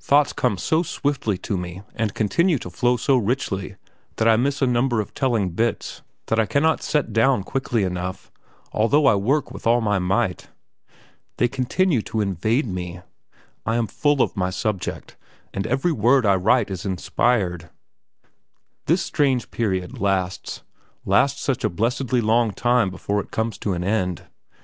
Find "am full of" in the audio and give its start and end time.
13.76-14.36